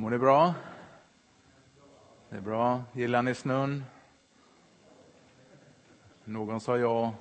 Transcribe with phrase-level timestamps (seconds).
[0.00, 0.54] Mår ni bra?
[2.30, 2.82] Det är bra.
[2.92, 3.84] Gillar ni snön?
[6.24, 7.14] Någon sa ja.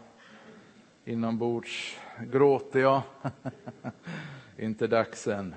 [1.05, 1.97] Inombords
[2.31, 3.01] gråter jag.
[4.57, 5.55] Inte dags än.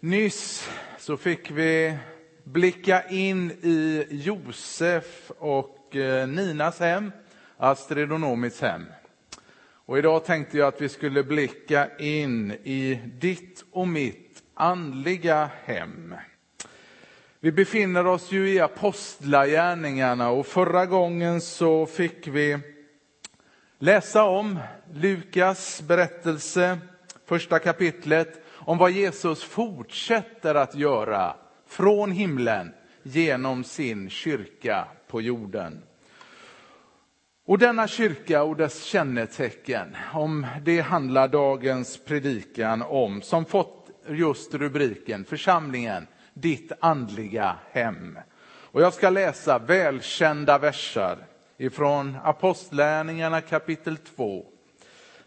[0.00, 1.98] Nyss så fick vi
[2.44, 7.12] blicka in i Josef och eh, Ninas hem,
[7.56, 8.84] Astrid och Nomis hem.
[9.64, 14.21] Och idag tänkte jag att vi skulle blicka in i ditt och mitt
[14.54, 16.14] andliga hem.
[17.40, 22.58] Vi befinner oss ju i apostlagärningarna och förra gången så fick vi
[23.78, 24.58] läsa om
[24.92, 26.78] Lukas berättelse,
[27.26, 35.82] första kapitlet, om vad Jesus fortsätter att göra från himlen genom sin kyrka på jorden.
[37.44, 44.54] Och denna kyrka och dess kännetecken, om det handlar dagens predikan om, som fått just
[44.54, 48.18] rubriken Församlingen, ditt andliga hem.
[48.44, 51.18] Och jag ska läsa välkända versar
[51.56, 54.46] ifrån Apostlärningarna kapitel 2,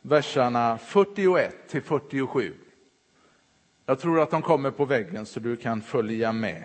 [0.01, 2.53] verserna 41 till 47.
[3.85, 6.63] Jag tror att de kommer på väggen så du kan följa med.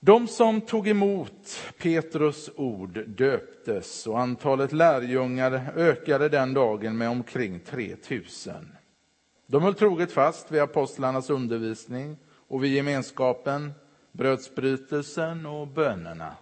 [0.00, 7.60] De som tog emot Petrus ord döptes och antalet lärjungar ökade den dagen med omkring
[7.60, 8.75] 3000.
[9.46, 12.16] De höll troget fast vid apostlarnas undervisning
[12.48, 13.72] och vid gemenskapen,
[14.12, 16.36] brödsbrytelsen och bönerna.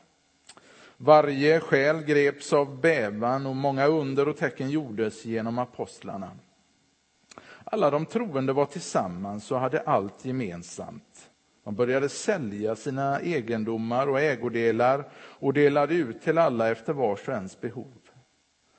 [0.97, 6.31] Varje själ greps av bävan och många under och tecken gjordes genom apostlarna.
[7.65, 11.31] Alla de troende var tillsammans och hade allt gemensamt.
[11.65, 17.35] De började sälja sina egendomar och ägodelar och delade ut till alla efter vars och
[17.35, 17.93] ens behov.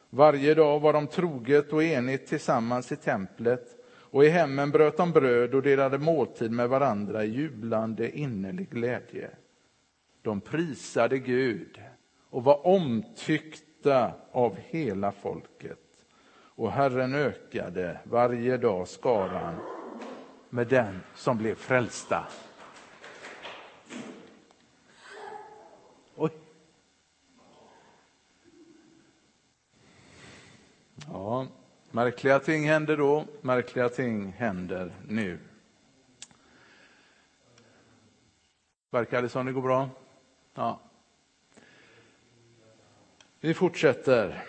[0.09, 3.74] Varje dag var de troget och enigt tillsammans i templet
[4.15, 9.29] och i hemmen bröt de bröd och delade måltid med varandra i jublande innerlig glädje.
[10.21, 11.81] De prisade Gud
[12.29, 16.05] och var omtyckta av hela folket.
[16.33, 19.55] Och Herren ökade varje dag skaran
[20.49, 22.27] med den som blev frälsta.
[26.15, 26.31] Oj.
[31.07, 31.47] Ja,
[31.95, 35.39] märkliga ting hände då, märkliga ting händer nu.
[38.91, 39.89] Verkar det som det går bra?
[40.55, 40.79] Ja.
[43.39, 44.43] Vi fortsätter.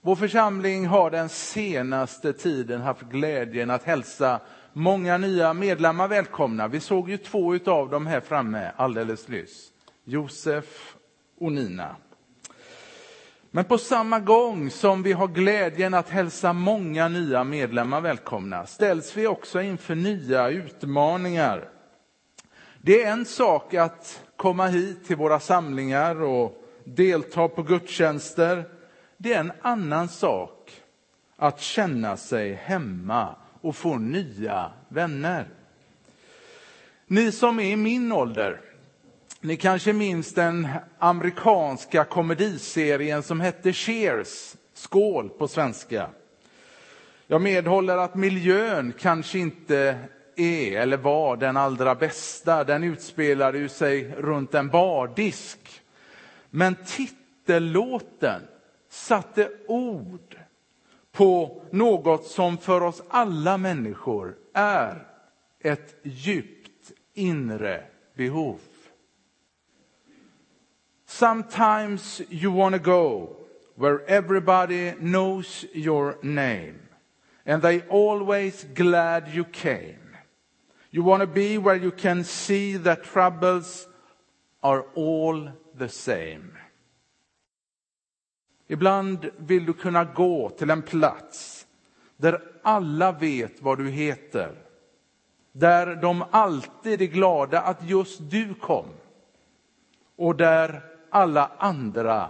[0.00, 4.40] Vår församling har den senaste tiden haft glädjen att hälsa
[4.72, 6.68] många nya medlemmar välkomna.
[6.68, 9.72] Vi såg ju två av dem här framme alldeles nyss.
[10.04, 10.96] Josef
[11.38, 11.96] och Nina.
[13.56, 19.16] Men på samma gång som vi har glädjen att hälsa många nya medlemmar välkomna ställs
[19.16, 21.68] vi också inför nya utmaningar.
[22.82, 28.64] Det är en sak att komma hit till våra samlingar och delta på gudstjänster.
[29.16, 30.82] Det är en annan sak
[31.36, 35.48] att känna sig hemma och få nya vänner.
[37.06, 38.60] Ni som är i min ålder,
[39.44, 40.68] ni kanske minns den
[40.98, 46.10] amerikanska komediserien som hette Cheers, skål på svenska.
[47.26, 49.98] Jag medhåller att miljön kanske inte
[50.36, 52.64] är eller var den allra bästa.
[52.64, 55.82] Den utspelade sig runt en bardisk.
[56.50, 58.42] Men titellåten
[58.90, 60.36] satte ord
[61.12, 65.06] på något som för oss alla människor är
[65.60, 67.84] ett djupt inre
[68.14, 68.58] behov.
[71.14, 73.36] Sometimes you want to go
[73.76, 76.88] where everybody knows your name
[77.46, 80.16] and they always glad you came.
[80.90, 83.86] You want to be where you can see that troubles
[84.60, 86.58] are all the same.
[88.68, 91.66] Ibland vill du kunna gå till en plats
[92.16, 94.54] där alla vet vad du heter.
[95.52, 98.86] Där de alltid är glada att just du kom.
[100.16, 102.28] Och där alla andra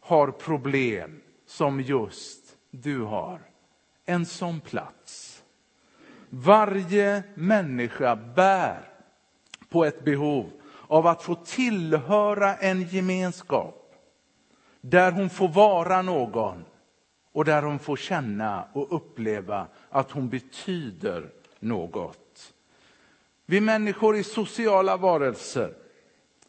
[0.00, 3.40] har problem som just du har.
[4.04, 5.42] En sån plats.
[6.30, 8.88] Varje människa bär
[9.68, 10.50] på ett behov
[10.88, 13.94] av att få tillhöra en gemenskap
[14.80, 16.64] där hon får vara någon
[17.32, 22.52] och där hon får känna och uppleva att hon betyder något.
[23.46, 25.74] Vi människor är sociala varelser.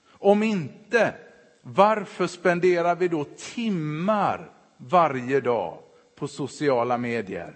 [0.10, 1.16] Om inte,
[1.68, 5.78] varför spenderar vi då timmar varje dag
[6.16, 7.56] på sociala medier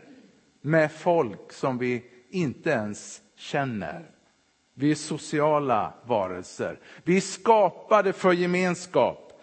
[0.62, 4.06] med folk som vi inte ens känner.
[4.74, 6.80] Vi är sociala varelser.
[7.04, 9.42] Vi är skapade för gemenskap.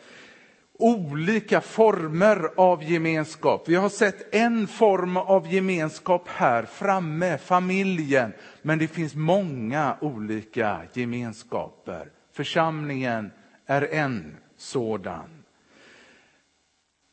[0.73, 3.69] Olika former av gemenskap.
[3.69, 8.33] Vi har sett en form av gemenskap här framme, familjen.
[8.63, 12.11] Men det finns många olika gemenskaper.
[12.33, 13.31] Församlingen
[13.67, 15.45] är en sådan.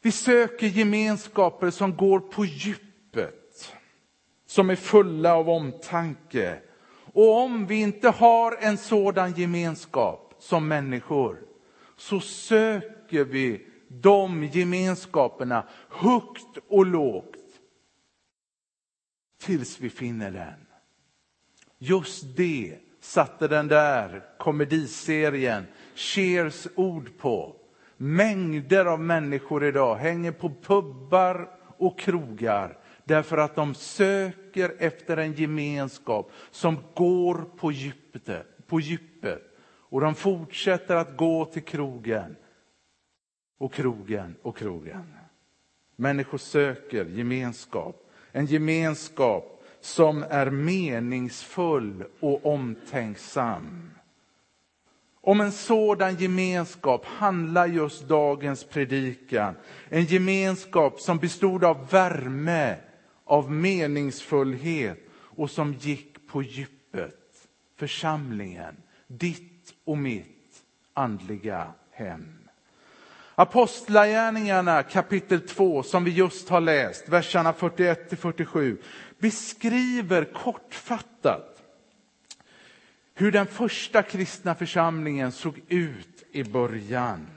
[0.02, 3.74] Vi söker gemenskaper som går på djupet,
[4.46, 6.60] som är fulla av omtanke.
[7.14, 11.40] Och om vi inte har en sådan gemenskap som människor,
[11.98, 17.36] så söker vi de gemenskaperna högt och lågt
[19.38, 20.68] tills vi finner den.
[21.78, 27.56] Just det satte den där komediserien Cheers ord på.
[27.98, 35.34] Mängder av människor idag hänger på pubbar och krogar därför att de söker efter en
[35.34, 38.68] gemenskap som går på djupet.
[38.68, 39.42] På djupet.
[39.66, 42.36] Och de fortsätter att gå till krogen
[43.58, 45.14] och krogen och krogen.
[45.96, 48.10] Människor söker gemenskap.
[48.32, 53.92] En gemenskap som är meningsfull och omtänksam.
[55.26, 59.56] Om en sådan gemenskap handlar just dagens predikan.
[59.90, 62.76] En gemenskap som bestod av värme,
[63.26, 67.48] av meningsfullhet och som gick på djupet.
[67.78, 68.76] Församlingen,
[69.08, 72.44] ditt och mitt andliga hem.
[73.36, 78.78] Apostlagärningarna kapitel 2 som vi just har läst, verserna 41 till 47,
[79.20, 81.53] beskriver kortfattat
[83.14, 87.28] hur den första kristna församlingen såg ut i början.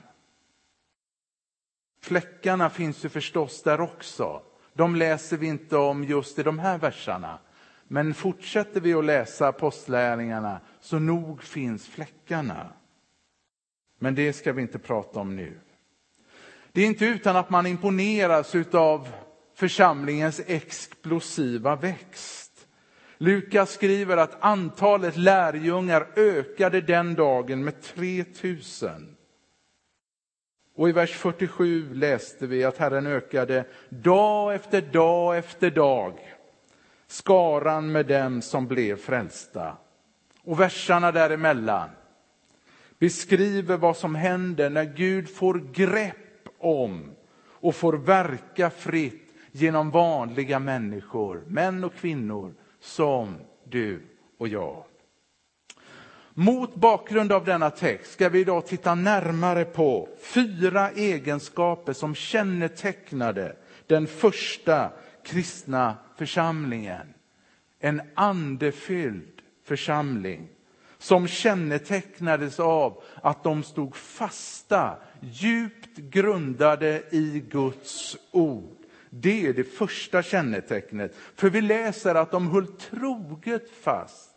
[2.02, 4.43] Fläckarna finns ju förstås där också.
[4.75, 7.38] De läser vi inte om just i de här verserna.
[7.88, 12.72] Men fortsätter vi att läsa apostlärningarna så nog finns fläckarna.
[13.99, 15.61] Men det ska vi inte prata om nu.
[16.72, 19.08] Det är inte utan att man imponeras av
[19.55, 22.45] församlingens explosiva växt.
[23.19, 29.17] Lukas skriver att antalet lärjungar ökade den dagen med 3000.
[30.77, 36.37] Och i vers 47 läste vi att Herren ökade dag efter dag efter dag
[37.07, 39.77] skaran med dem som blev frälsta.
[40.43, 41.89] Och verserna däremellan
[42.99, 50.59] beskriver vad som händer när Gud får grepp om och får verka fritt genom vanliga
[50.59, 52.55] människor, män och kvinnor
[52.87, 54.03] som du
[54.38, 54.85] och jag.
[56.35, 63.56] Mot bakgrund av denna text ska vi idag titta närmare på fyra egenskaper som kännetecknade
[63.87, 64.91] den första
[65.25, 67.15] kristna församlingen.
[67.79, 70.49] En andefylld församling
[70.99, 78.75] som kännetecknades av att de stod fasta, djupt grundade i Guds ord.
[79.11, 81.17] Det är det första kännetecknet.
[81.35, 84.37] För vi läser att de höll troget fast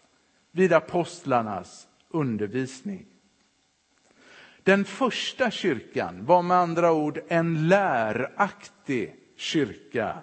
[0.51, 3.05] vid apostlarnas undervisning.
[4.63, 10.17] Den första kyrkan var med andra ord en läraktig kyrka.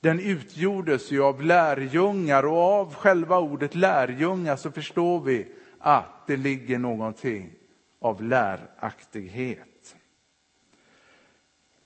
[0.00, 5.46] Den utgjordes ju av lärjungar och av själva ordet lärjungar så förstår vi
[5.78, 7.52] att det ligger någonting
[8.00, 9.67] av läraktighet.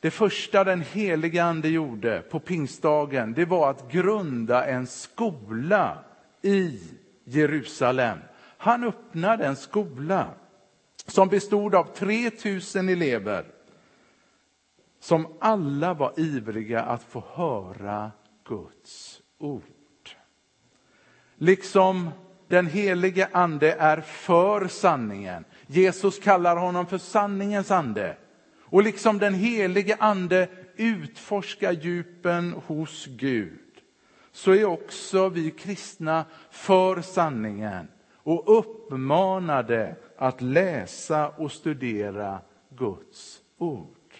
[0.02, 5.98] Det första den helige ande gjorde på pingstdagen, det var att grunda en skola
[6.42, 6.80] i
[7.24, 8.18] Jerusalem.
[8.58, 10.28] Han öppnade en skola
[11.06, 13.44] som bestod av 3000 elever
[15.00, 18.10] som alla var ivriga att få höra
[18.44, 19.62] Guds ord.
[21.36, 22.10] Liksom
[22.48, 25.44] den helige ande är för sanningen.
[25.66, 28.16] Jesus kallar honom för sanningens ande.
[28.72, 33.58] Och liksom den helige ande utforskar djupen hos Gud
[34.32, 44.14] så är också vi kristna för sanningen och uppmanade att läsa och studera Guds ord.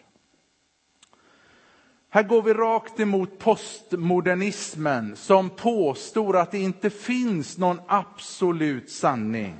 [2.08, 9.56] Här går vi rakt emot postmodernismen som påstår att det inte finns någon absolut sanning.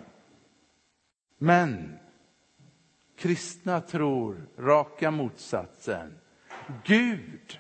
[1.39, 1.99] Men
[3.23, 6.19] kristna tror raka motsatsen.
[6.85, 7.59] Gud,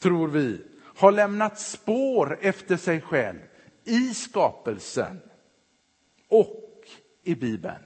[0.00, 0.62] tror vi,
[0.96, 3.38] har lämnat spår efter sig själv
[3.84, 5.20] i skapelsen
[6.28, 6.84] och
[7.22, 7.82] i Bibeln.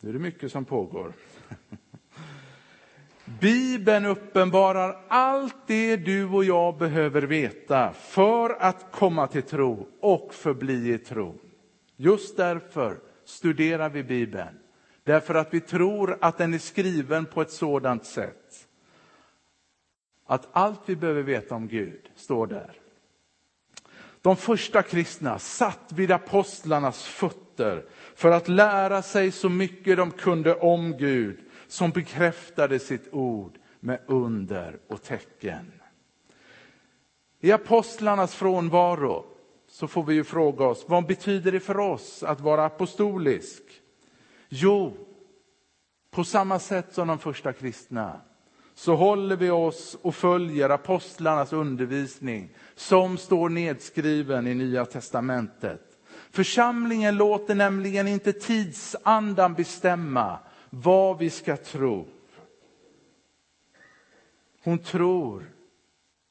[0.00, 1.12] Nu är det mycket som pågår.
[3.40, 10.34] Bibeln uppenbarar allt det du och jag behöver veta för att komma till tro och
[10.34, 11.34] förbli i tro.
[11.96, 14.58] Just därför studerar vi Bibeln.
[15.04, 18.68] Därför att vi tror att den är skriven på ett sådant sätt
[20.26, 22.80] att allt vi behöver veta om Gud står där.
[24.22, 30.54] De första kristna satt vid apostlarnas fötter för att lära sig så mycket de kunde
[30.54, 35.72] om Gud som bekräftade sitt ord med under och tecken.
[37.40, 39.33] I apostlarnas frånvaro
[39.74, 43.62] så får vi ju fråga oss, vad betyder det för oss att vara apostolisk?
[44.48, 44.96] Jo,
[46.10, 48.20] på samma sätt som de första kristna
[48.74, 55.98] så håller vi oss och följer apostlarnas undervisning som står nedskriven i Nya testamentet.
[56.30, 60.38] Församlingen låter nämligen inte tidsandan bestämma
[60.70, 62.08] vad vi ska tro.
[64.64, 65.50] Hon tror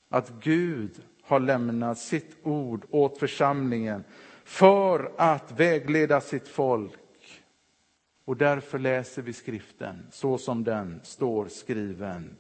[0.09, 4.03] att Gud har lämnat sitt ord åt församlingen
[4.43, 6.99] för att vägleda sitt folk.
[8.25, 12.35] Och därför läser vi skriften så som den står skriven.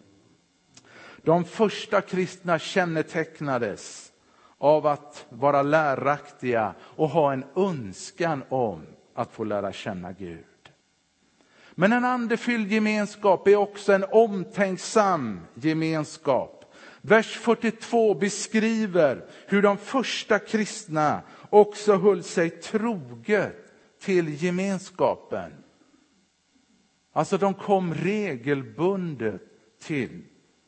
[1.21, 4.11] De första kristna kännetecknades
[4.57, 8.81] av att vara läraktiga och ha en önskan om
[9.13, 10.45] att få lära känna Gud.
[11.71, 16.62] Men en andefylld gemenskap är också en omtänksam gemenskap.
[17.05, 23.55] Vers 42 beskriver hur de första kristna också höll sig troget
[24.01, 25.51] till gemenskapen.
[27.13, 29.41] Alltså de kom regelbundet
[29.81, 30.21] till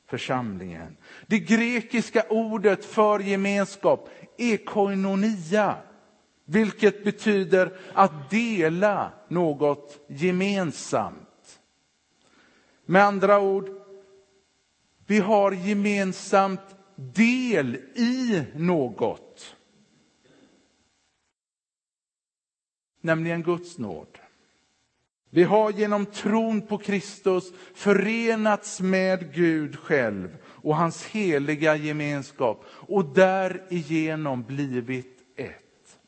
[0.08, 0.98] församlingen.
[1.28, 5.76] Det grekiska ordet för gemenskap är koinonia,
[6.46, 11.60] vilket betyder att dela något gemensamt.
[12.86, 13.85] Med andra ord,
[15.06, 19.56] vi har gemensamt del i något.
[23.02, 24.18] Nämligen Guds nåd.
[25.30, 33.06] Vi har genom tron på Kristus förenats med Gud själv och hans heliga gemenskap och
[33.06, 36.00] därigenom blivit ett.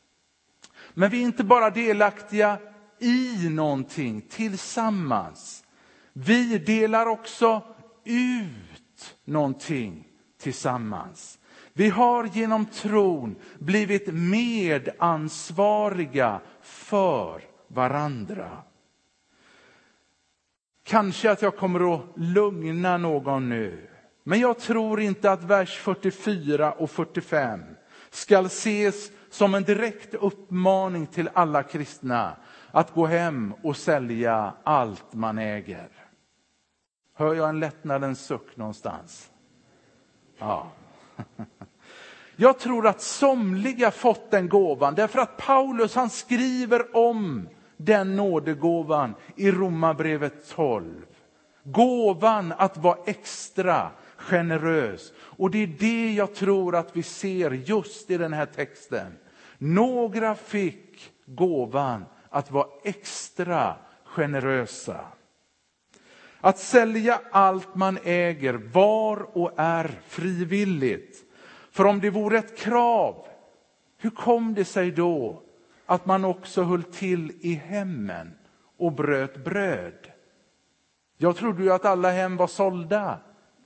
[0.94, 2.58] Men vi är inte bara delaktiga
[2.98, 5.64] i någonting tillsammans.
[6.12, 7.62] Vi delar också
[8.04, 8.77] ut
[9.24, 11.38] någonting tillsammans.
[11.72, 18.62] Vi har genom tron blivit medansvariga för varandra.
[20.84, 23.88] Kanske att jag kommer att lugna någon nu.
[24.24, 27.60] Men jag tror inte att vers 44 och 45
[28.10, 32.36] ska ses som en direkt uppmaning till alla kristna
[32.70, 35.88] att gå hem och sälja allt man äger.
[37.18, 39.30] Hör jag en lättnadens suck någonstans?
[40.38, 40.66] Ja.
[42.36, 49.14] Jag tror att somliga fått den gåvan därför att Paulus han skriver om den nådegåvan
[49.36, 51.06] i Romarbrevet 12.
[51.62, 55.12] Gåvan att vara extra generös.
[55.18, 59.12] Och det är det jag tror att vi ser just i den här texten.
[59.58, 65.00] Några fick gåvan att vara extra generösa.
[66.40, 71.24] Att sälja allt man äger var och är frivilligt.
[71.70, 73.26] För om det vore ett krav,
[73.98, 75.42] hur kom det sig då
[75.86, 78.34] att man också höll till i hemmen
[78.78, 80.12] och bröt bröd.
[81.16, 83.18] Jag trodde ju att alla hem var sålda.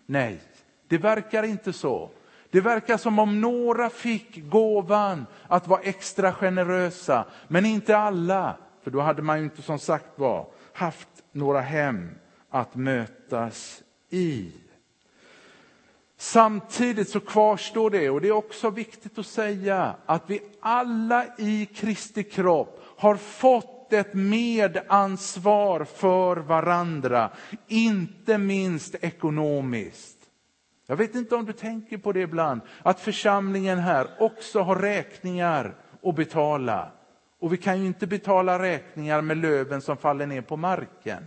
[0.07, 0.41] Nej,
[0.89, 2.11] det verkar inte så.
[2.51, 8.57] Det verkar som om några fick gåvan att vara extra generösa, men inte alla.
[8.83, 12.11] För då hade man ju inte som sagt var haft några hem
[12.53, 14.53] att mötas i.
[16.17, 21.67] Samtidigt så kvarstår det, och det är också viktigt att säga, att vi alla i
[21.75, 27.31] Kristi kropp har fått ett medansvar för varandra,
[27.67, 30.19] inte minst ekonomiskt.
[30.87, 35.75] Jag vet inte om du tänker på det ibland, att församlingen här också har räkningar
[36.03, 36.93] att betala.
[37.39, 41.25] Och vi kan ju inte betala räkningar med löven som faller ner på marken.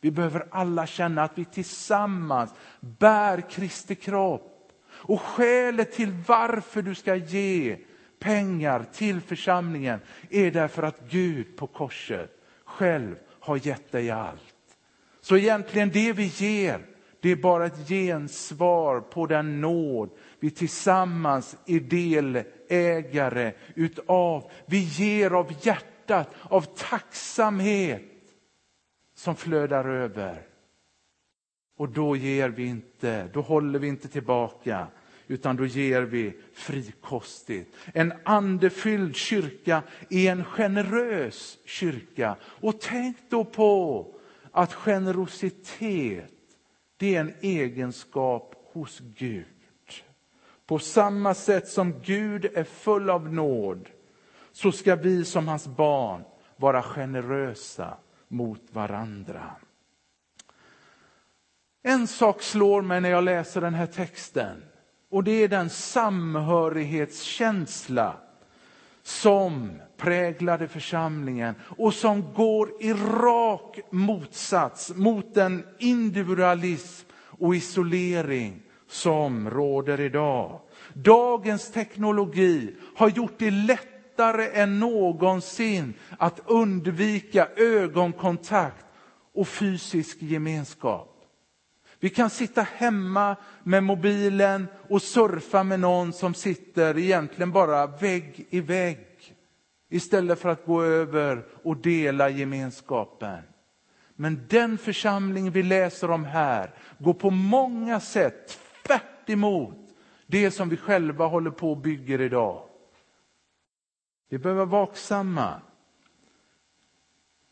[0.00, 2.50] Vi behöver alla känna att vi tillsammans
[2.80, 4.72] bär Kristi kropp.
[4.90, 7.78] Och skälet till varför du ska ge
[8.18, 10.00] pengar till församlingen
[10.30, 12.30] är därför att Gud på korset
[12.64, 14.54] själv har gett dig allt.
[15.20, 16.86] Så egentligen det vi ger,
[17.20, 24.50] det är bara ett gensvar på den nåd vi tillsammans är delägare utav.
[24.66, 28.17] Vi ger av hjärtat, av tacksamhet
[29.18, 30.42] som flödar över.
[31.76, 34.86] Och då ger vi inte, då håller vi inte tillbaka,
[35.26, 37.76] utan då ger vi frikostigt.
[37.94, 42.36] En andefylld kyrka är en generös kyrka.
[42.42, 44.06] Och tänk då på
[44.52, 46.32] att generositet,
[46.96, 49.46] det är en egenskap hos Gud.
[50.66, 53.88] På samma sätt som Gud är full av nåd,
[54.52, 56.24] så ska vi som hans barn
[56.56, 57.96] vara generösa
[58.28, 59.50] mot varandra.
[61.82, 64.62] En sak slår mig när jag läser den här texten
[65.10, 68.16] och det är den samhörighetskänsla
[69.02, 79.50] som präglade församlingen och som går i rak motsats mot den individualism och isolering som
[79.50, 80.60] råder idag.
[80.92, 83.50] Dagens teknologi har gjort det
[84.18, 88.86] lättare än någonsin att undvika ögonkontakt
[89.34, 91.14] och fysisk gemenskap.
[92.00, 98.46] Vi kan sitta hemma med mobilen och surfa med någon som sitter egentligen bara vägg
[98.50, 99.06] i vägg.
[99.90, 103.42] Istället för att gå över och dela gemenskapen.
[104.16, 109.76] Men den församling vi läser om här går på många sätt tvärt emot
[110.26, 112.67] det som vi själva håller på och bygger idag.
[114.28, 115.60] Vi behöver vara vaksamma.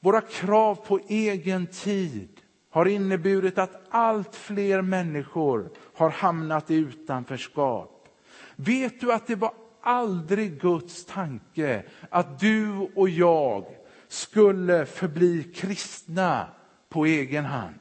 [0.01, 2.41] Våra krav på egen tid
[2.71, 8.09] har inneburit att allt fler människor har hamnat i utanförskap.
[8.57, 13.67] Vet du att det var aldrig Guds tanke att du och jag
[14.09, 16.49] skulle förbli kristna
[16.89, 17.81] på egen hand?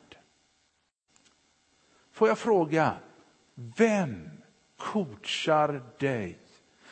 [2.12, 2.94] Får jag fråga,
[3.78, 4.30] vem
[4.78, 6.45] coachar dig?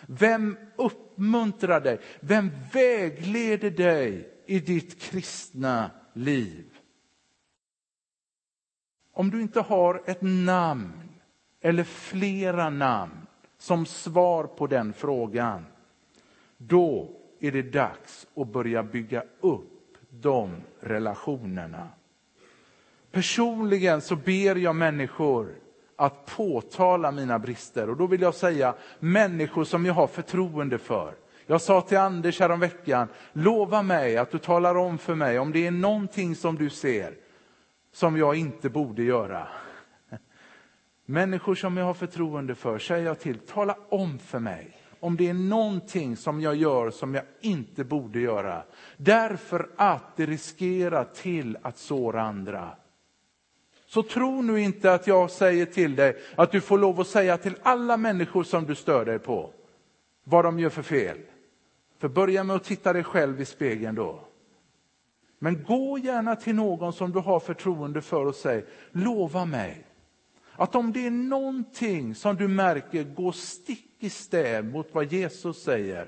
[0.07, 1.99] Vem uppmuntrar dig?
[2.19, 6.65] Vem vägleder dig i ditt kristna liv?
[9.11, 11.09] Om du inte har ett namn
[11.61, 15.65] eller flera namn som svar på den frågan,
[16.57, 21.89] då är det dags att börja bygga upp de relationerna.
[23.11, 25.55] Personligen så ber jag människor
[26.05, 31.13] att påtala mina brister och då vill jag säga människor som jag har förtroende för.
[31.45, 35.67] Jag sa till Anders veckan, lova mig att du talar om för mig om det
[35.67, 37.13] är någonting som du ser
[37.93, 39.47] som jag inte borde göra.
[41.05, 45.29] Människor som jag har förtroende för säger jag till, tala om för mig om det
[45.29, 48.63] är någonting som jag gör som jag inte borde göra.
[48.97, 52.71] Därför att det riskerar till att såra andra.
[53.93, 57.37] Så tro nu inte att jag säger till dig att du får lov att säga
[57.37, 59.53] till alla människor som du stör dig på
[60.23, 61.17] vad de gör för fel.
[61.97, 64.19] För börja med att titta dig själv i spegeln då.
[65.39, 69.85] Men gå gärna till någon som du har förtroende för och säg, lova mig
[70.51, 75.63] att om det är någonting som du märker går stick i stäv mot vad Jesus
[75.63, 76.07] säger,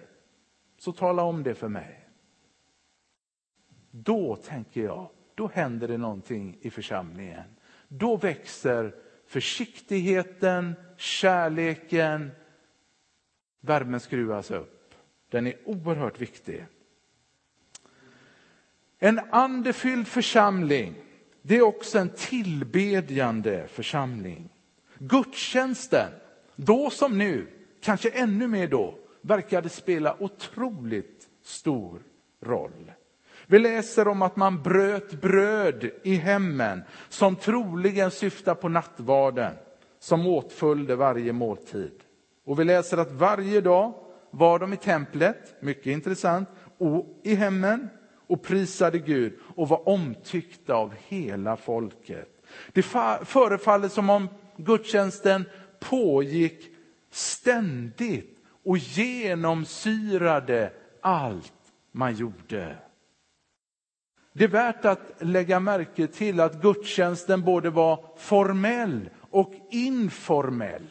[0.78, 2.10] så tala om det för mig.
[3.92, 7.55] Då tänker jag, då händer det någonting i församlingen.
[7.88, 8.96] Då växer
[9.28, 12.32] försiktigheten, kärleken,
[13.62, 14.94] värmen skruvas upp.
[15.30, 16.66] Den är oerhört viktig.
[19.00, 20.96] En andefylld församling,
[21.42, 24.50] det är också en tillbedjande församling.
[24.98, 26.12] Gudstjänsten,
[26.56, 27.48] då som nu,
[27.82, 32.04] kanske ännu mer då, verkade spela otroligt stor
[32.42, 32.92] roll.
[33.48, 39.54] Vi läser om att man bröt bröd i hemmen som troligen syftar på nattvarden
[40.00, 41.92] som åtföljde varje måltid.
[42.46, 43.94] Och vi läser att varje dag
[44.32, 47.90] var de i templet, mycket intressant, och i hemmen
[48.28, 52.30] och prisade Gud och var omtyckta av hela folket.
[52.74, 52.82] Det
[53.26, 55.46] förefaller som om gudstjänsten
[55.80, 56.76] pågick
[57.12, 61.54] ständigt och genomsyrade allt
[61.92, 62.76] man gjorde.
[64.38, 70.88] Det är värt att lägga märke till att gudstjänsten både var formell och informell.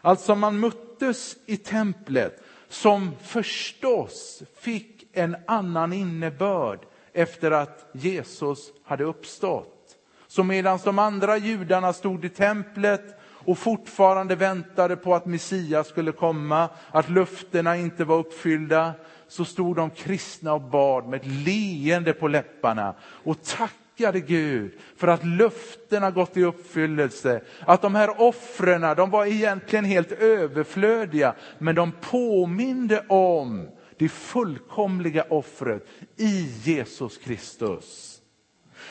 [0.00, 6.78] Alltså man möttes i templet som förstås fick en annan innebörd
[7.12, 9.96] efter att Jesus hade uppstått.
[10.26, 16.12] Så medan de andra judarna stod i templet och fortfarande väntade på att Messias skulle
[16.12, 18.92] komma, att löftena inte var uppfyllda,
[19.28, 25.08] så stod de kristna och bad med ett leende på läpparna och tackade Gud för
[25.08, 27.40] att löftena gått i uppfyllelse.
[27.60, 35.24] Att de här offren, de var egentligen helt överflödiga, men de påminde om det fullkomliga
[35.30, 38.20] offret i Jesus Kristus.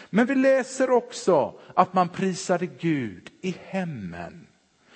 [0.09, 4.44] Men vi läser också att man prisade Gud i hemmen.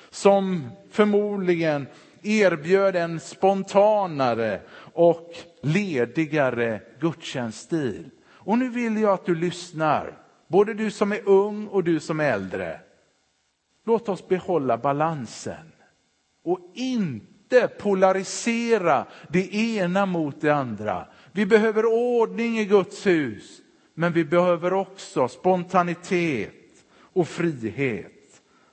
[0.10, 1.88] Som förmodligen
[2.22, 4.62] erbjöd en spontanare
[4.94, 8.10] och ledigare gudstjänststil.
[8.28, 10.18] Och nu vill jag att du lyssnar,
[10.48, 12.80] både du som är ung och du som är äldre.
[13.86, 15.72] Låt oss behålla balansen
[16.44, 21.08] och inte polarisera det ena mot det andra.
[21.32, 23.62] Vi behöver ordning i Guds hus,
[23.94, 26.54] men vi behöver också spontanitet
[27.14, 28.19] och frihet.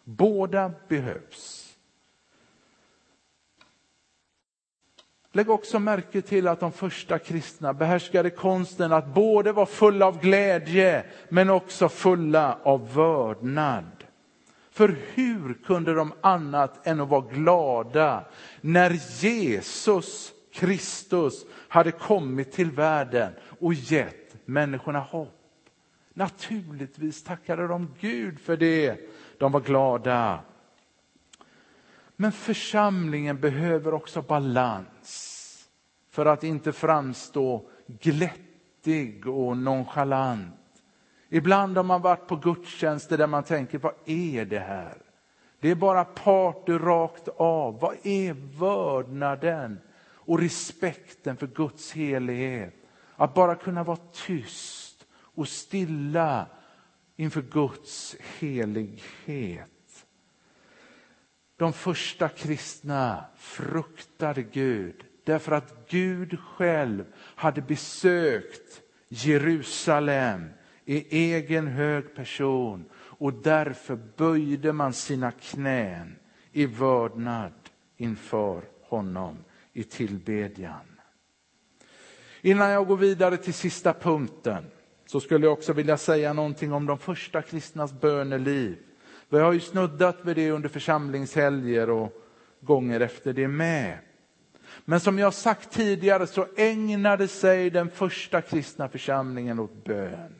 [0.08, 1.76] Båda behövs.
[5.32, 10.20] Lägg också märke till att de första kristna behärskade konsten att både vara fulla av
[10.20, 14.04] glädje men också fulla av vördnad.
[14.70, 18.24] För hur kunde de annat än att vara glada
[18.60, 18.90] när
[19.22, 25.32] Jesus Kristus hade kommit till världen och gett människorna hopp?
[26.14, 28.98] Naturligtvis tackade de Gud för det.
[29.38, 30.40] De var glada.
[32.16, 35.68] Men församlingen behöver också balans
[36.10, 40.54] för att inte framstå glättig och nonchalant.
[41.28, 44.96] Ibland har man varit på gudstjänster där man tänker, vad är det här?
[45.60, 47.80] Det är bara party rakt av.
[47.80, 52.74] Vad är vördnaden och respekten för Guds helighet?
[53.16, 56.46] Att bara kunna vara tyst och stilla
[57.16, 60.06] inför Guds helighet.
[61.56, 70.48] De första kristna fruktade Gud därför att Gud själv hade besökt Jerusalem
[70.84, 76.16] i egen hög person och därför böjde man sina knän
[76.52, 77.52] i vördnad
[77.96, 81.00] inför honom i tillbedjan.
[82.40, 84.64] Innan jag går vidare till sista punkten
[85.06, 88.78] så skulle jag också vilja säga någonting om de första kristnas böneliv.
[89.28, 92.12] Vi har ju snuddat vid det under församlingshelger och
[92.60, 93.98] gånger efter det med.
[94.84, 100.34] Men som jag sagt tidigare så ägnade sig den första kristna församlingen åt bön.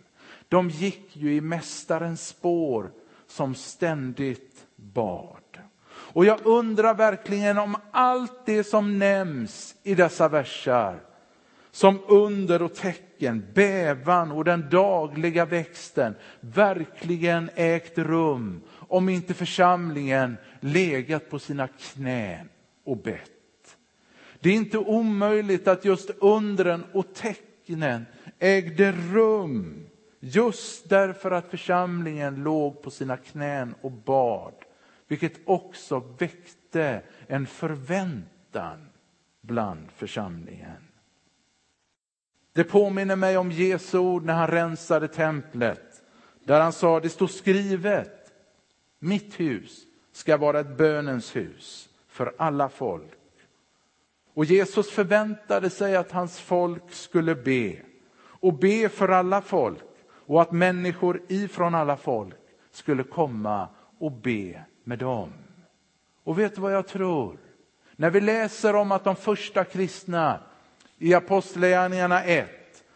[0.49, 2.91] De gick ju i Mästarens spår
[3.27, 5.43] som ständigt bad.
[5.89, 11.06] Och jag undrar verkligen om allt det som nämns i dessa versar
[11.77, 20.37] som under och tecken, bävan och den dagliga växten verkligen ägt rum om inte församlingen
[20.61, 22.49] legat på sina knän
[22.85, 23.77] och bett.
[24.41, 28.07] Det är inte omöjligt att just undren och tecknen
[28.39, 29.87] ägde rum
[30.21, 34.55] just därför att församlingen låg på sina knän och bad.
[35.09, 38.89] Vilket också väckte en förväntan
[39.41, 40.86] bland församlingen.
[42.57, 46.03] Det påminner mig om Jesu ord när han rensade templet.
[46.45, 48.33] Där han sa, det står skrivet,
[48.99, 53.19] mitt hus ska vara ett bönens hus för alla folk.
[54.35, 57.77] Och Jesus förväntade sig att hans folk skulle be
[58.19, 62.35] och be för alla folk och att människor ifrån alla folk
[62.71, 65.33] skulle komma och be med dem.
[66.25, 67.39] Och vet du vad jag tror?
[67.97, 70.41] När vi läser om att de första kristna
[70.99, 72.49] i Apostlagärningarna 1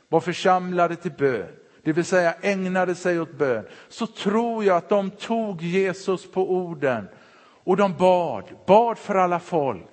[0.08, 1.48] var församlade till bön,
[1.82, 6.50] det vill säga ägnade sig åt bön, så tror jag att de tog Jesus på
[6.50, 7.08] orden
[7.64, 9.86] och de bad, bad för alla folk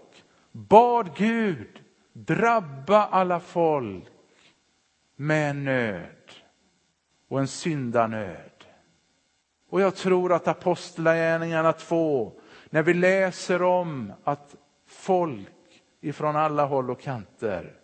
[0.58, 1.82] bad Gud
[2.14, 4.06] drabba alla folk
[5.16, 6.32] med nöd
[7.28, 8.52] och en syndanöd.
[9.70, 12.34] Och jag tror att Apostlagärningarna 2,
[12.70, 14.56] när vi läser om att
[14.88, 17.77] folk ifrån alla håll och kanter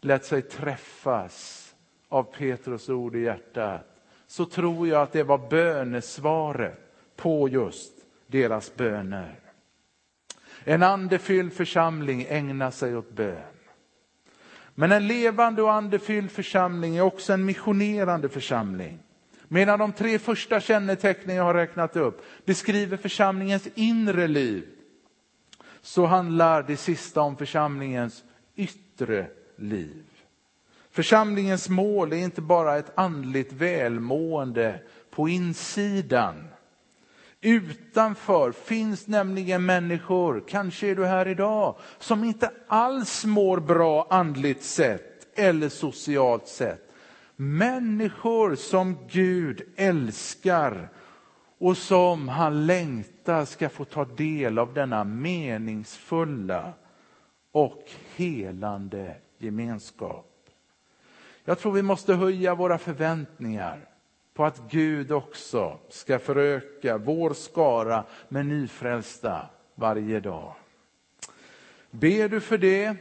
[0.00, 1.66] lät sig träffas
[2.08, 3.86] av Petrus ord i hjärtat,
[4.26, 6.78] så tror jag att det var bönesvaret
[7.16, 7.92] på just
[8.26, 9.40] deras böner.
[10.64, 13.42] En andefylld församling ägnar sig åt bön.
[14.74, 18.98] Men en levande och andefylld församling är också en missionerande församling.
[19.48, 24.68] Medan de tre första kännetecknen jag har räknat upp beskriver församlingens inre liv,
[25.80, 29.26] så handlar det sista om församlingens yttre
[29.60, 30.04] liv.
[30.90, 36.50] Församlingens mål är inte bara ett andligt välmående på insidan,
[37.42, 44.62] Utanför finns nämligen människor, kanske är du här idag, som inte alls mår bra andligt
[44.62, 46.92] sett eller socialt sett.
[47.36, 50.88] Människor som Gud älskar
[51.58, 56.72] och som han längtar ska få ta del av denna meningsfulla
[57.52, 60.26] och helande gemenskap.
[61.44, 63.88] Jag tror vi måste höja våra förväntningar
[64.34, 70.54] på att Gud också ska föröka vår skara med nyfrälsta varje dag.
[71.90, 72.96] Ber du för det,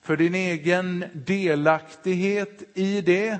[0.00, 3.38] för din egen delaktighet i det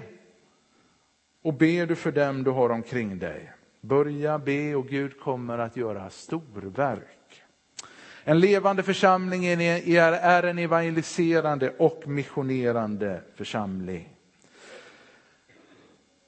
[1.42, 3.52] och ber du för dem du har omkring dig.
[3.80, 7.21] Börja be och Gud kommer att göra storverk.
[8.24, 14.08] En levande församling är en evangeliserande och missionerande församling.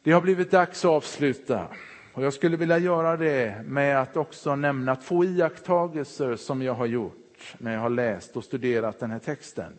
[0.03, 1.69] Det har blivit dags att avsluta
[2.15, 6.87] och jag skulle vilja göra det med att också nämna två iakttagelser som jag har
[6.87, 9.73] gjort när jag har läst och studerat den här texten.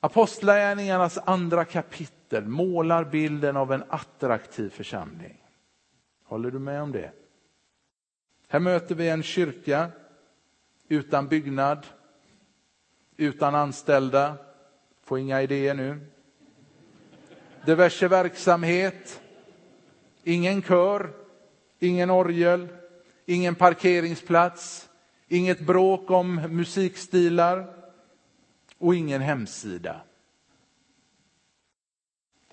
[0.00, 5.42] Apostlagärningarnas andra kapitel målar bilden av en attraktiv församling.
[6.24, 7.10] Håller du med om det?
[8.54, 9.90] Här möter vi en kyrka
[10.88, 11.86] utan byggnad,
[13.16, 14.36] utan anställda,
[15.02, 16.00] får inga idéer nu.
[17.66, 19.22] Diverse verksamhet,
[20.22, 21.10] ingen kör,
[21.78, 22.68] ingen orgel,
[23.26, 24.88] ingen parkeringsplats,
[25.28, 27.74] inget bråk om musikstilar
[28.78, 30.00] och ingen hemsida.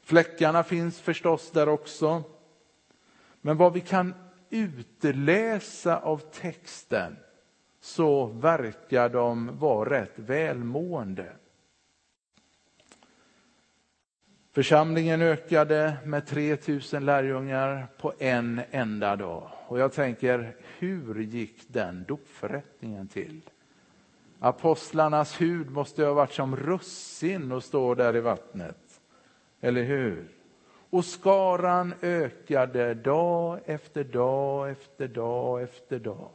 [0.01, 2.23] Fläckarna finns förstås där också.
[3.41, 4.13] Men vad vi kan
[4.51, 7.15] utläsa av texten
[7.81, 11.31] så verkar de vara rätt välmående.
[14.53, 19.51] Församlingen ökade med 3000 lärjungar på en enda dag.
[19.67, 23.41] Och jag tänker, hur gick den dopförrättningen till?
[24.39, 29.01] Apostlarnas hud måste ha varit som russin och stå där i vattnet.
[29.61, 30.27] Eller hur?
[30.91, 36.29] Och skaran ökade dag efter dag efter dag efter dag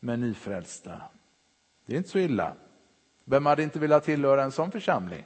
[0.00, 1.02] med nyfrälsta.
[1.86, 2.54] Det är inte så illa.
[3.24, 5.24] Vem hade inte velat tillhöra en sån församling?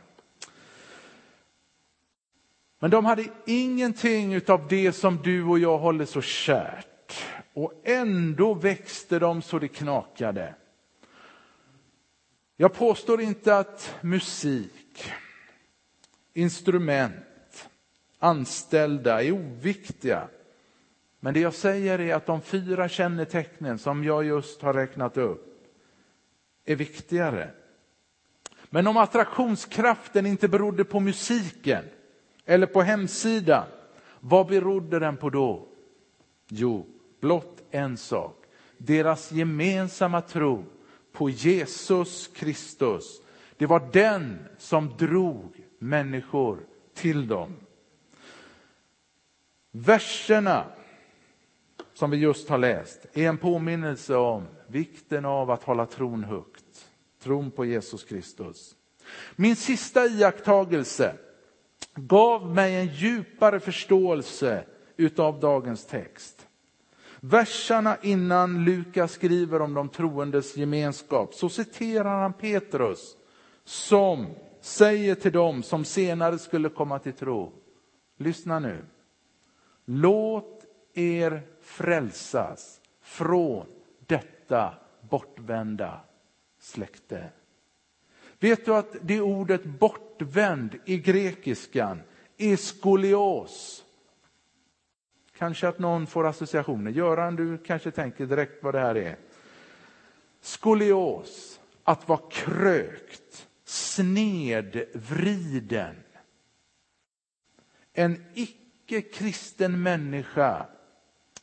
[2.78, 7.24] Men de hade ingenting av det som du och jag håller så kärt.
[7.54, 10.54] Och ändå växte de så det knakade.
[12.56, 15.04] Jag påstår inte att musik,
[16.34, 17.14] instrument,
[18.22, 20.28] anställda är oviktiga.
[21.20, 25.70] Men det jag säger är att de fyra kännetecknen som jag just har räknat upp
[26.64, 27.50] är viktigare.
[28.70, 31.84] Men om attraktionskraften inte berodde på musiken
[32.44, 33.64] eller på hemsidan,
[34.20, 35.68] vad berodde den på då?
[36.48, 36.86] Jo,
[37.20, 38.44] blott en sak.
[38.78, 40.64] Deras gemensamma tro
[41.12, 43.20] på Jesus Kristus.
[43.56, 46.58] Det var den som drog människor
[46.94, 47.54] till dem.
[49.72, 50.64] Verserna
[51.94, 56.88] som vi just har läst är en påminnelse om vikten av att hålla tron högt.
[57.22, 58.76] Tron på Jesus Kristus.
[59.36, 61.14] Min sista iakttagelse
[61.94, 64.64] gav mig en djupare förståelse
[64.96, 66.46] utav dagens text.
[67.20, 73.16] Verserna innan Lukas skriver om de troendes gemenskap så citerar han Petrus
[73.64, 74.26] som
[74.60, 77.52] säger till dem som senare skulle komma till tro.
[78.18, 78.84] Lyssna nu.
[79.84, 80.64] Låt
[80.94, 83.66] er frälsas från
[84.06, 86.00] detta bortvända
[86.58, 87.28] släkte.
[88.38, 92.00] Vet du att det ordet bortvänd i grekiskan
[92.36, 93.84] är skolios
[95.42, 96.90] Kanske att någon får associationer.
[96.90, 99.16] Göran, du kanske tänker direkt vad det här är.
[100.40, 104.84] Skolios, att vara krökt, snedvriden.
[107.92, 108.24] En
[108.92, 110.66] icke-kristen människa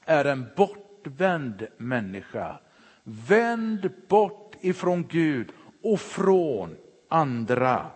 [0.05, 2.59] är en bortvänd människa.
[3.03, 5.51] Vänd bort ifrån Gud
[5.83, 6.75] och från
[7.09, 7.87] andra.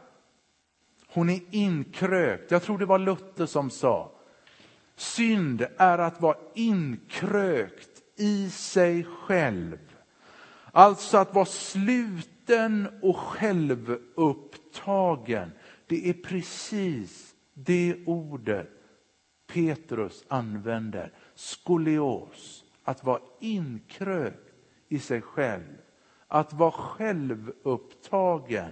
[1.08, 2.52] Hon är inkrökt.
[2.52, 4.12] Jag tror det var Luther som sa
[4.96, 9.78] Synd är att vara inkrökt i sig själv.
[10.72, 15.52] Alltså att vara sluten och självupptagen.
[15.88, 18.83] Det är precis det ordet
[19.48, 21.12] Petrus använder.
[21.36, 24.54] Skolios, att vara inkrökt
[24.90, 25.78] i sig själv.
[26.28, 28.72] Att vara självupptagen.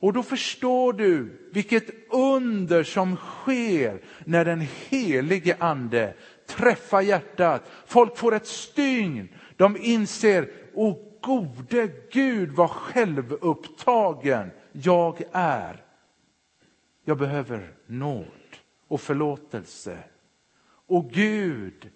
[0.00, 6.14] Och då förstår du vilket under som sker när den helige ande
[6.46, 7.70] träffar hjärtat.
[7.86, 9.28] Folk får ett stygn.
[9.56, 15.84] De inser, o gode Gud vad självupptagen jag är.
[17.04, 18.39] Jag behöver nåd
[18.90, 19.98] och förlåtelse.
[20.86, 21.90] Och Gud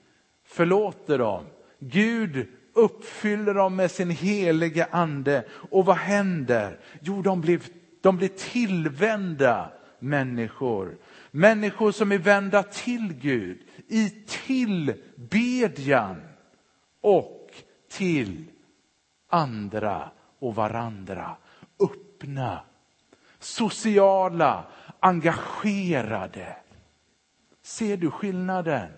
[0.44, 1.44] förlåter dem.
[1.78, 5.44] Gud uppfyller dem med sin helige ande.
[5.70, 6.80] Och vad händer?
[7.00, 7.61] Jo, de blir
[8.00, 10.98] de blir tillvända människor.
[11.30, 16.22] Människor som är vända till Gud i tillbedjan
[17.00, 17.50] och
[17.90, 18.44] till
[19.28, 21.37] andra och varandra.
[21.80, 22.61] Öppna,
[23.38, 24.64] sociala,
[25.00, 26.57] engagerade.
[27.64, 28.92] Ser du skillnaden?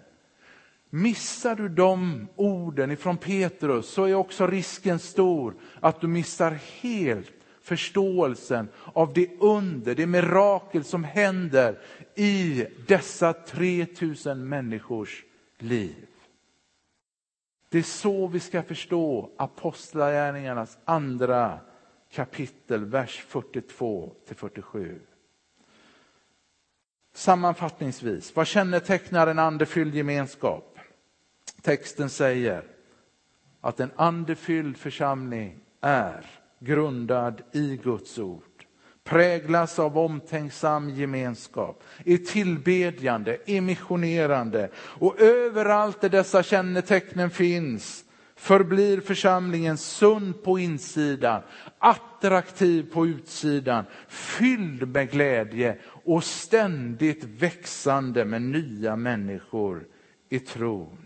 [0.91, 7.33] Missar du de orden ifrån Petrus så är också risken stor att du missar helt
[7.61, 11.79] förståelsen av det under, det mirakel som händer
[12.15, 15.25] i dessa 3000 människors
[15.59, 16.07] liv.
[17.69, 21.59] Det är så vi ska förstå Apostlagärningarnas andra
[22.13, 25.01] kapitel, vers 42 till 47.
[27.17, 30.79] Sammanfattningsvis, vad kännetecknar en andefylld gemenskap?
[31.63, 32.65] Texten säger
[33.61, 36.27] att en andefylld församling är
[36.59, 38.65] grundad i Guds ord,
[39.05, 48.05] präglas av omtänksam gemenskap, är tillbedjande, är missionerande och överallt där dessa kännetecknen finns
[48.37, 51.42] förblir församlingen sund på insidan,
[51.79, 59.87] attraktiv på utsidan, fylld med glädje och ständigt växande med nya människor
[60.29, 60.99] i tron.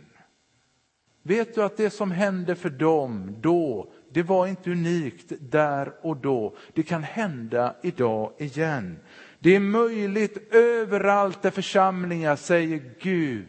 [1.22, 6.16] Vet du att det som hände för dem då, det var inte unikt där och
[6.16, 6.56] då.
[6.72, 8.98] Det kan hända idag igen.
[9.38, 13.46] Det är möjligt överallt där församlingar säger Gud,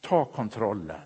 [0.00, 1.00] ta kontrollen.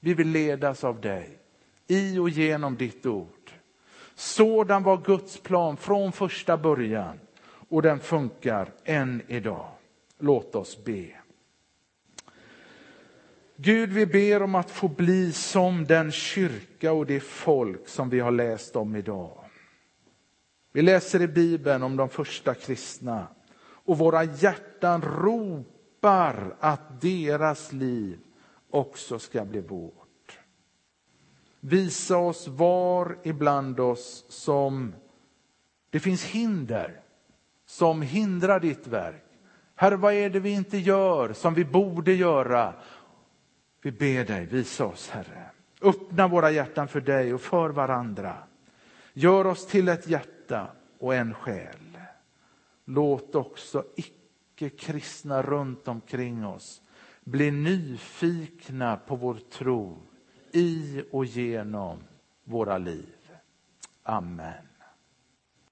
[0.00, 1.38] Vi vill ledas av dig
[1.86, 3.50] i och genom ditt ord.
[4.14, 7.20] Sådan var Guds plan från första början
[7.68, 9.68] och den funkar än idag.
[10.18, 11.06] Låt oss be.
[13.56, 18.20] Gud, vi ber om att få bli som den kyrka och det folk som vi
[18.20, 19.38] har läst om idag.
[20.72, 23.26] Vi läser i Bibeln om de första kristna
[23.62, 28.18] och våra hjärtan ropar att deras liv
[28.70, 30.38] också ska bli vårt.
[31.60, 34.94] Visa oss var ibland oss som
[35.90, 37.00] det finns hinder
[37.66, 39.24] som hindrar ditt verk.
[39.74, 42.74] Herre, vad är det vi inte gör som vi borde göra?
[43.82, 45.50] Vi ber dig, visa oss Herre.
[45.82, 48.36] Öppna våra hjärtan för dig och för varandra.
[49.12, 50.66] Gör oss till ett hjärta
[50.98, 51.98] och en själ.
[52.84, 56.82] Låt också icke-kristna runt omkring oss
[57.30, 59.98] bli nyfikna på vår tro
[60.52, 61.98] i och genom
[62.44, 63.14] våra liv.
[64.02, 64.69] Amen.